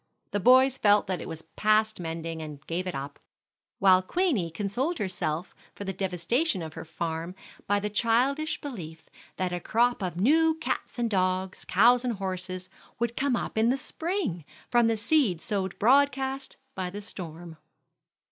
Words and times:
The 0.31 0.39
boys 0.39 0.79
felt 0.79 1.05
that 1.05 1.21
it 1.21 1.27
was 1.29 1.43
past 1.43 1.99
mending, 1.99 2.41
and 2.41 2.65
gave 2.65 2.87
it 2.87 2.95
up; 2.95 3.19
while 3.77 4.01
Queenie 4.01 4.49
consoled 4.49 4.97
herself 4.97 5.53
for 5.75 5.83
the 5.83 5.93
devastation 5.93 6.63
of 6.63 6.73
her 6.73 6.85
farm 6.85 7.35
by 7.67 7.79
the 7.79 7.87
childish 7.91 8.59
belief 8.61 9.03
that 9.37 9.53
a 9.53 9.59
crop 9.59 10.01
of 10.01 10.17
new 10.17 10.55
cats 10.55 10.97
and 10.97 11.07
dogs, 11.07 11.65
cows 11.65 12.03
and 12.03 12.13
horses, 12.15 12.67
would 12.97 13.15
come 13.15 13.35
up 13.35 13.59
in 13.59 13.69
the 13.69 13.77
spring 13.77 14.43
from 14.71 14.87
the 14.87 14.97
seed 14.97 15.39
sowed 15.39 15.77
broadcast 15.77 16.57
by 16.73 16.89
the 16.89 17.03
storm. 17.03 17.57